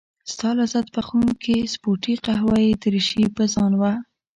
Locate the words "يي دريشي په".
2.65-3.43